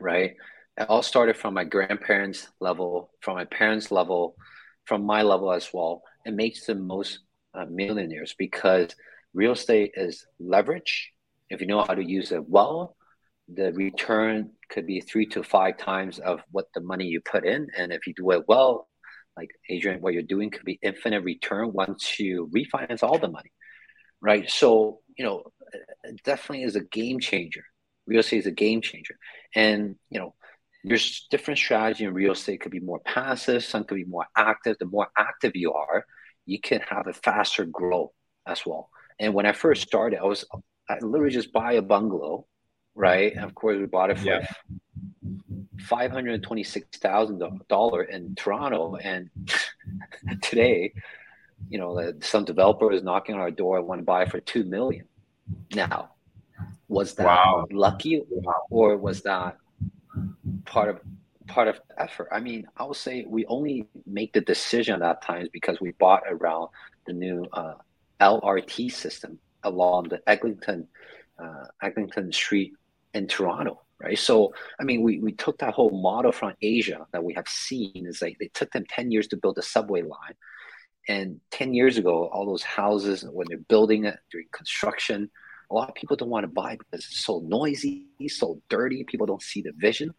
[0.00, 0.34] right?
[0.78, 4.36] It all started from my grandparents' level, from my parents' level,
[4.84, 6.02] from my level as well.
[6.24, 7.20] It makes the most
[7.54, 8.94] uh, millionaires because
[9.32, 11.12] real estate is leverage.
[11.48, 12.96] If you know how to use it well,
[13.48, 17.68] the return could be three to five times of what the money you put in.
[17.76, 18.88] And if you do it well,
[19.36, 23.52] like Adrian, what you're doing could be infinite return once you refinance all the money,
[24.20, 24.48] right?
[24.50, 25.42] So, you know,
[25.74, 27.64] uh, it definitely is a game changer.
[28.06, 29.16] Real estate is a game changer.
[29.54, 30.34] And, you know,
[30.86, 34.76] there's different strategy in real estate could be more passive some could be more active
[34.78, 36.06] the more active you are
[36.46, 38.12] you can have a faster growth
[38.46, 40.44] as well and when i first started i was
[40.88, 42.46] i literally just buy a bungalow
[42.94, 44.46] right and of course we bought it for yeah.
[45.76, 49.30] $526000 in toronto and
[50.42, 50.92] today
[51.68, 54.64] you know some developer is knocking on our door and want to buy for 2
[54.64, 55.06] million
[55.74, 56.10] now
[56.88, 57.66] was that wow.
[57.70, 58.22] lucky
[58.70, 59.56] or was that
[60.64, 61.00] part of
[61.46, 62.28] part of effort.
[62.32, 66.22] I mean, I would say we only make the decision at times because we bought
[66.28, 66.68] around
[67.06, 67.74] the new uh,
[68.20, 70.86] LRT system along the Eglinton
[71.38, 72.72] uh, Eglinton Street
[73.14, 74.18] in Toronto, right?
[74.18, 78.06] So, I mean, we, we took that whole model from Asia that we have seen
[78.06, 80.34] is like they took them 10 years to build a subway line.
[81.08, 85.30] And 10 years ago, all those houses, when they're building it during construction,
[85.70, 89.04] a lot of people don't want to buy because it's so noisy, so dirty.
[89.04, 90.12] People don't see the vision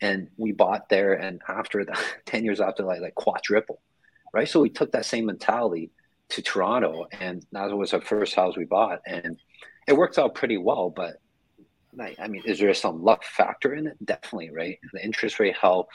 [0.00, 3.80] and we bought there and after the 10 years after like like quadruple
[4.32, 5.90] right so we took that same mentality
[6.28, 9.38] to toronto and that was our first house we bought and
[9.86, 11.16] it worked out pretty well but
[12.00, 13.96] i mean is there some luck factor in it?
[14.04, 14.78] Definitely right?
[14.92, 15.92] The interest rate helped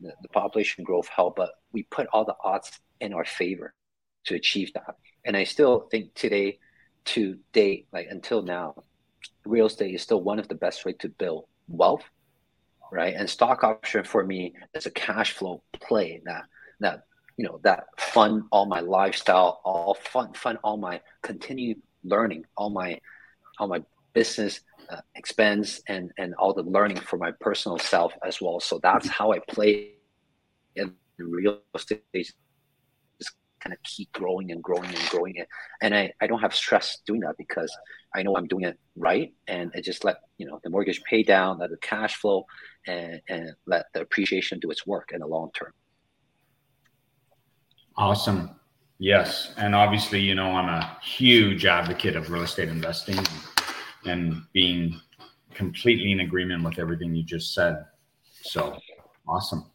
[0.00, 3.74] the, the population growth helped but we put all the odds in our favor
[4.24, 4.96] to achieve that.
[5.24, 6.58] And i still think today
[7.04, 8.82] to date like until now
[9.44, 12.04] real estate is still one of the best way to build wealth
[12.92, 13.14] right?
[13.16, 16.44] And stock option for me is a cash flow play that
[16.80, 17.04] that
[17.36, 22.70] you know that fund all my lifestyle, all fund fund all my continued learning, all
[22.70, 23.00] my
[23.58, 28.40] all my business uh, expense and and all the learning for my personal self as
[28.40, 28.60] well.
[28.60, 29.92] So that's how I play
[30.76, 35.48] in real estate Just kind of keep growing and growing and growing it.
[35.80, 37.72] And I, I don't have stress doing that because
[38.14, 39.32] I know I'm doing it right.
[39.46, 42.44] And I just let, you know, the mortgage pay down, let the cash flow
[42.86, 45.72] and, and let the appreciation do its work in the long term.
[47.96, 48.50] Awesome.
[48.98, 49.52] Yes.
[49.56, 53.18] And obviously, you know, I'm a huge advocate of real estate investing
[54.04, 55.00] and being
[55.54, 57.84] completely in agreement with everything you just said.
[58.42, 58.78] So
[59.28, 59.70] awesome.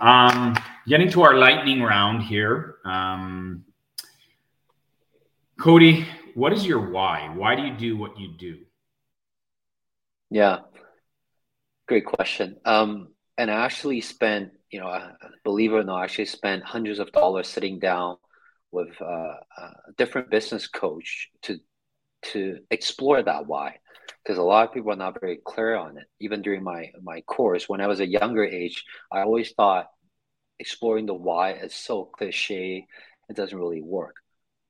[0.00, 2.76] Um, getting to our lightning round here.
[2.84, 3.64] Um,
[5.58, 7.32] Cody, what is your why?
[7.34, 8.58] Why do you do what you do?
[10.30, 10.60] Yeah,
[11.86, 12.56] great question.
[12.64, 15.12] Um, and I actually spent, you know,
[15.44, 18.16] believe it or not, I actually spent hundreds of dollars sitting down
[18.72, 21.60] with uh, a different business coach to
[22.32, 23.76] to explore that why
[24.24, 26.04] because a lot of people are not very clear on it.
[26.20, 29.86] Even during my my course, when I was a younger age, I always thought
[30.58, 32.86] exploring the why is so cliche,
[33.28, 34.16] it doesn't really work.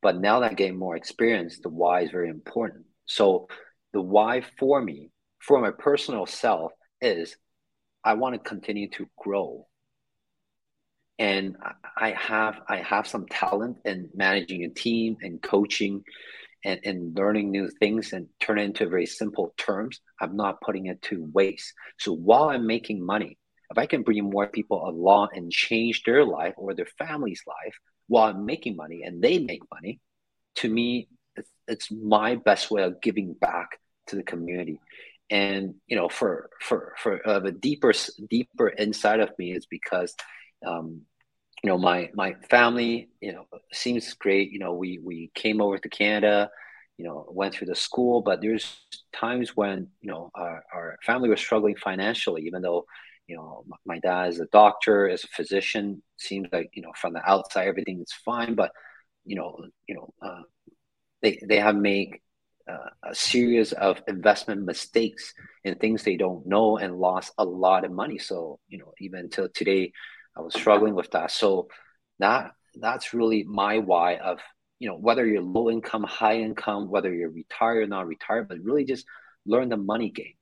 [0.03, 2.85] But now that I gain more experience, the why is very important.
[3.07, 3.49] So
[3.93, 7.37] the why for me, for my personal self, is
[8.03, 9.67] I want to continue to grow.
[11.19, 11.57] And
[11.97, 16.03] I have I have some talent in managing a team and coaching
[16.65, 20.01] and, and learning new things and turn it into very simple terms.
[20.21, 21.73] I'm not putting it to waste.
[21.99, 23.39] So while I'm making money,
[23.71, 27.75] if I can bring more people along and change their life or their family's life
[28.07, 30.01] while I'm making money and they make money,
[30.57, 34.81] to me, it's, it's my best way of giving back to the community.
[35.31, 37.93] And you know, for for for uh, the deeper
[38.29, 40.15] deeper inside of me is because
[40.65, 41.03] um,
[41.65, 44.53] you know, my my family, you know, seems great.
[44.53, 46.51] You know, we we came over to Canada,
[46.99, 48.77] you know, went through the school, but there's
[49.15, 52.85] times when you know our, our family was struggling financially, even though
[53.29, 56.03] you know my dad is a doctor, is a physician.
[56.19, 58.71] Seems like you know from the outside everything is fine, but
[59.25, 59.57] you know,
[59.89, 60.43] you know, uh,
[61.23, 62.19] they they have made
[62.71, 65.33] uh, a series of investment mistakes
[65.65, 68.19] in things they don't know and lost a lot of money.
[68.19, 69.93] So you know, even until today
[70.37, 71.31] I was struggling with that.
[71.31, 71.69] So
[72.19, 74.41] that that's really my why of
[74.79, 78.59] you know whether you're low income, high income, whether you're retired or not retired, but
[78.63, 79.07] really just
[79.47, 80.35] learn the money game,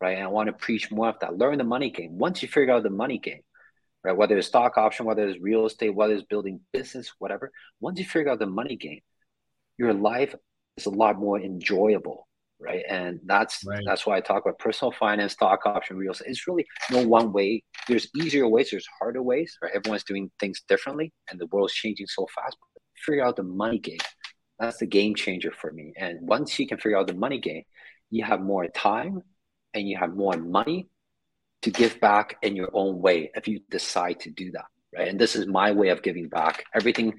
[0.00, 0.16] right?
[0.16, 1.36] And I want to preach more of that.
[1.36, 2.18] Learn the money game.
[2.18, 3.42] Once you figure out the money game,
[4.04, 4.16] right?
[4.16, 7.50] Whether it's stock option, whether it's real estate, whether it's building business, whatever.
[7.80, 9.00] Once you figure out the money game,
[9.78, 10.34] your life
[10.76, 12.28] is a lot more enjoyable
[12.60, 12.84] right?
[12.88, 13.82] And that's right.
[13.86, 16.28] that's why I talk about personal finance, stock option, real estate.
[16.28, 17.64] It's really no one way.
[17.88, 19.72] There's easier ways, there's harder ways, right?
[19.74, 22.56] Everyone's doing things differently, and the world's changing so fast.
[22.96, 23.98] Figure out the money game.
[24.58, 25.94] That's the game changer for me.
[25.96, 27.62] And once you can figure out the money game,
[28.10, 29.22] you have more time
[29.72, 30.88] and you have more money
[31.62, 35.08] to give back in your own way if you decide to do that, right?
[35.08, 36.64] And this is my way of giving back.
[36.74, 37.14] Everything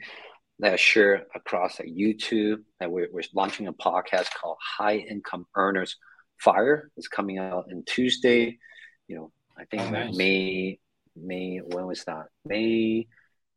[0.62, 2.58] that I share across YouTube.
[2.80, 5.98] And we're, we're launching a podcast called High Income Earners
[6.40, 6.90] Fire.
[6.96, 8.60] It's coming out in Tuesday.
[9.08, 10.16] You know, I think oh, nice.
[10.16, 10.80] May
[11.16, 12.28] May when was that?
[12.46, 13.08] May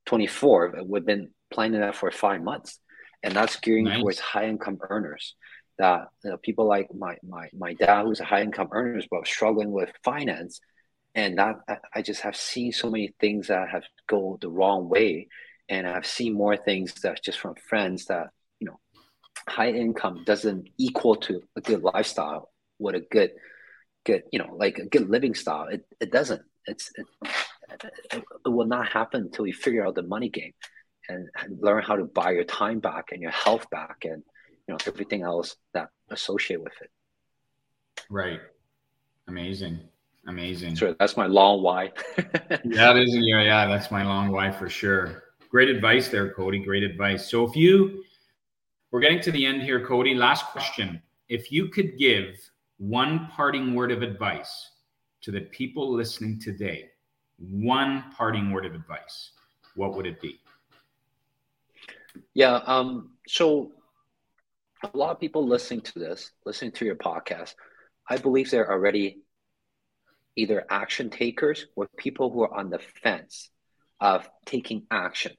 [0.08, 0.84] 24th.
[0.86, 2.80] We've been planning that for five months,
[3.22, 4.00] and that's gearing nice.
[4.00, 5.36] towards high income earners.
[5.78, 9.26] That you know, people like my my my dad, who's a high income earner, but
[9.26, 10.60] struggling with finance,
[11.14, 11.56] and that
[11.94, 15.28] I just have seen so many things that have go the wrong way
[15.68, 18.28] and I've seen more things that just from friends that
[18.60, 18.78] you know
[19.48, 22.50] high income doesn't equal to a good lifestyle.
[22.78, 23.32] What a good
[24.04, 25.68] good you know like a good living style.
[25.68, 26.42] It it doesn't.
[26.66, 27.06] It's it,
[28.12, 30.52] it, will not happen until you figure out the money game
[31.08, 31.28] and,
[31.60, 34.22] learn how to buy your time back and your health back and
[34.66, 36.90] you know everything else that associate with it.
[38.10, 38.40] Right.
[39.28, 39.80] Amazing.
[40.26, 40.76] Amazing.
[40.76, 41.92] So that's my long why.
[42.64, 43.14] yeah, it is.
[43.14, 45.23] Yeah, yeah, that's my long why for sure.
[45.54, 46.58] Great advice there, Cody.
[46.58, 47.30] Great advice.
[47.30, 48.02] So if you,
[48.90, 50.12] we're getting to the end here, Cody.
[50.12, 51.00] Last question.
[51.28, 52.34] If you could give
[52.78, 54.72] one parting word of advice
[55.20, 56.90] to the people listening today,
[57.38, 59.30] one parting word of advice,
[59.76, 60.40] what would it be?
[62.34, 62.56] Yeah.
[62.66, 63.70] Um, so
[64.82, 67.54] a lot of people listening to this, listening to your podcast,
[68.10, 69.22] I believe they're already
[70.34, 73.50] either action takers or people who are on the fence
[74.00, 75.30] of taking action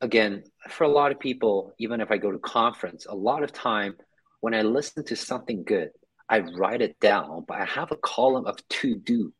[0.00, 3.52] again, for a lot of people, even if I go to conference, a lot of
[3.52, 3.96] time
[4.40, 5.90] when I listen to something good,
[6.28, 9.32] I write it down, but I have a column of to do,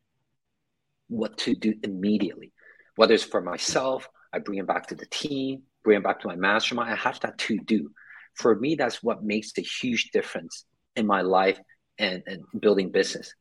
[1.09, 2.53] what to do immediately.
[2.97, 6.29] Whether it's for myself, I bring it back to the team, bring it back to
[6.29, 6.91] my mastermind.
[6.93, 7.91] I have that to do.
[8.35, 10.65] For me, that's what makes the huge difference
[10.97, 11.59] in my life
[11.99, 13.33] and, and building business.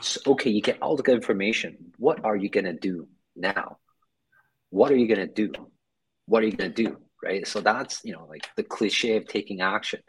[0.00, 1.92] So, okay, you get all the good information.
[1.96, 3.78] What are you going to do now?
[4.70, 5.52] What are you going to do?
[6.30, 7.46] What are you going to do right?
[7.46, 10.00] So that's you know like the cliche of taking action.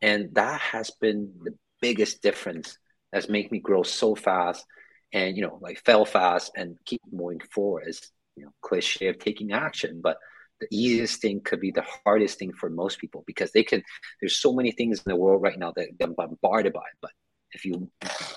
[0.00, 2.78] And that has been the biggest difference
[3.12, 4.64] that's made me grow so fast
[5.12, 8.00] and you know like fail fast and keep moving forward is
[8.36, 10.00] you know cliche of taking action.
[10.02, 10.18] But
[10.60, 13.82] the easiest thing could be the hardest thing for most people because they can
[14.20, 16.86] there's so many things in the world right now that they're bombarded by.
[17.00, 17.10] But
[17.52, 17.90] if you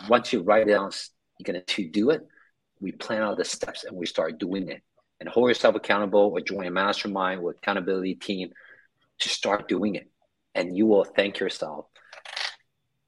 [0.09, 0.91] once you write it down
[1.37, 2.25] you're going to do it
[2.81, 4.81] we plan out the steps and we start doing it
[5.25, 8.51] and hold yourself accountable or join a mastermind or accountability team
[9.17, 10.07] to start doing it.
[10.53, 11.87] And you will thank yourself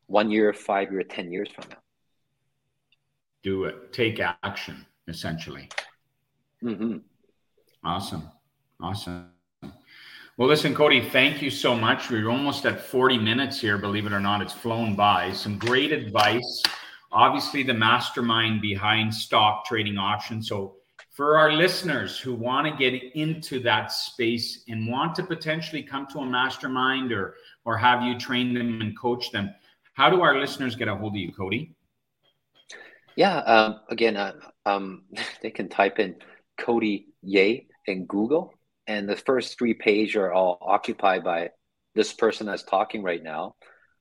[0.08, 1.78] one year, five year, 10 years from now.
[3.44, 3.94] Do it.
[3.94, 5.70] Take action, essentially.
[6.64, 6.98] Mm-hmm.
[7.84, 8.32] Awesome.
[8.82, 9.30] Awesome.
[10.38, 12.10] Well, listen, Cody, thank you so much.
[12.10, 14.42] We're almost at 40 minutes here, believe it or not.
[14.42, 15.34] It's flown by.
[15.34, 16.64] Some great advice.
[17.12, 20.50] Obviously, the mastermind behind stock trading options.
[20.50, 20.78] So
[21.18, 26.06] for our listeners who want to get into that space and want to potentially come
[26.06, 27.34] to a mastermind or
[27.66, 29.50] or have you train them and coach them
[29.96, 31.74] how do our listeners get a hold of you cody?
[33.16, 34.34] Yeah um, again uh,
[34.68, 35.06] um,
[35.42, 36.16] they can type in
[36.60, 38.54] cody yeh in google
[38.86, 41.50] and the first three pages are all occupied by
[41.96, 43.56] this person that's talking right now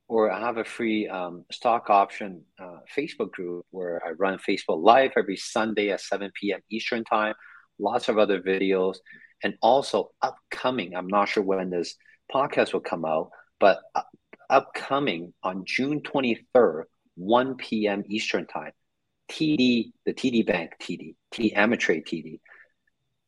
[0.07, 4.81] or I have a free um, stock option uh, Facebook group where I run Facebook
[4.81, 6.61] Live every Sunday at 7 p.m.
[6.69, 7.33] Eastern Time.
[7.79, 8.97] Lots of other videos,
[9.43, 10.95] and also upcoming.
[10.95, 11.95] I'm not sure when this
[12.33, 13.29] podcast will come out,
[13.59, 13.79] but
[14.49, 16.83] upcoming on June 23rd,
[17.15, 18.03] 1 p.m.
[18.07, 18.71] Eastern Time.
[19.29, 22.39] TD, the TD Bank TD, TD Ameritrade TD,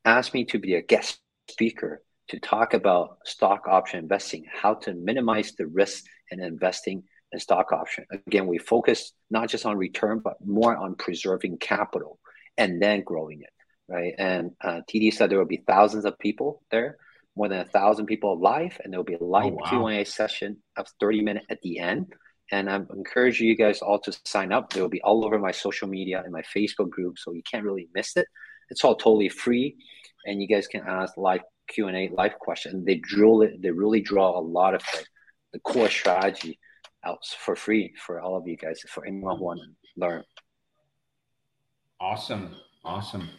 [0.06, 1.20] asked me to be a guest
[1.50, 7.40] speaker to talk about stock option investing, how to minimize the risk in investing in
[7.40, 8.06] stock option.
[8.28, 12.20] Again, we focus not just on return, but more on preserving capital
[12.58, 13.50] and then growing it,
[13.88, 14.14] right?
[14.18, 16.98] And uh, TD said there will be thousands of people there,
[17.36, 19.70] more than a thousand people live, and there will be a live oh, wow.
[19.70, 22.14] Q&A session of 30 minutes at the end.
[22.52, 24.74] And I'm encouraging you guys all to sign up.
[24.74, 27.64] They will be all over my social media and my Facebook group, so you can't
[27.64, 28.26] really miss it.
[28.72, 29.78] It's all totally free,
[30.26, 32.84] and you guys can ask live Q and A, live question.
[32.84, 33.62] They drill it.
[33.62, 35.06] They really draw a lot of like,
[35.54, 36.60] the core strategy
[37.06, 40.24] out for free for all of you guys for anyone who want to learn.
[42.00, 43.30] Awesome, awesome.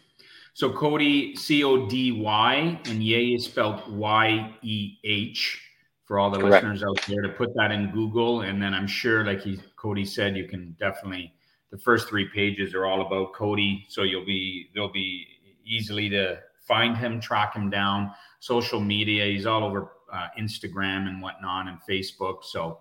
[0.53, 5.61] So Cody C O D Y and Yeh is spelled Y E H
[6.05, 6.65] for all the Correct.
[6.65, 10.05] listeners out there to put that in Google, and then I'm sure, like he Cody
[10.05, 11.33] said, you can definitely
[11.71, 15.25] the first three pages are all about Cody, so you'll be they'll be
[15.65, 18.11] easily to find him, track him down.
[18.39, 22.43] Social media, he's all over uh, Instagram and whatnot, and Facebook.
[22.43, 22.79] So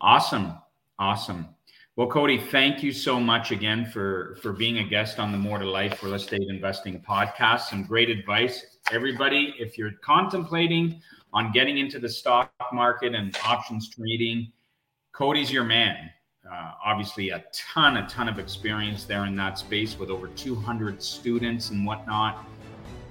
[0.00, 0.54] awesome,
[0.98, 1.48] awesome.
[1.96, 5.58] Well, Cody, thank you so much again for for being a guest on the More
[5.58, 7.62] to Life Real Estate Investing podcast.
[7.62, 9.54] Some great advice, everybody.
[9.58, 11.02] If you're contemplating
[11.32, 14.52] on getting into the stock market and options trading,
[15.12, 16.10] Cody's your man.
[16.50, 21.02] Uh, obviously, a ton, a ton of experience there in that space with over 200
[21.02, 22.46] students and whatnot.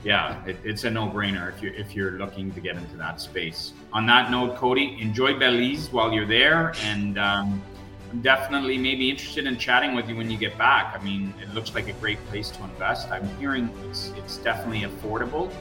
[0.03, 3.73] Yeah, it, it's a no-brainer if you're if you're looking to get into that space.
[3.91, 7.61] On that note, Cody, enjoy Belize while you're there, and um,
[8.11, 10.97] I'm definitely maybe interested in chatting with you when you get back.
[10.97, 13.09] I mean, it looks like a great place to invest.
[13.11, 15.51] I'm hearing it's it's definitely affordable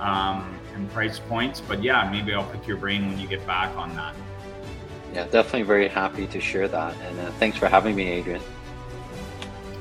[0.00, 3.74] um, and price points, but yeah, maybe I'll pick your brain when you get back
[3.74, 4.14] on that.
[5.14, 8.42] Yeah, definitely very happy to share that, and uh, thanks for having me, Adrian.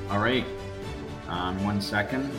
[0.09, 0.45] All right,
[1.27, 2.31] um, one second.